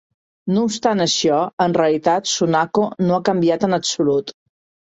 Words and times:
No 0.53 0.63
obstant 0.67 1.03
això, 1.05 1.41
en 1.67 1.77
realitat 1.79 2.31
Sunako 2.33 2.89
no 3.05 3.15
ha 3.19 3.23
canviat 3.31 3.67
en 3.69 3.81
absolut. 3.83 4.35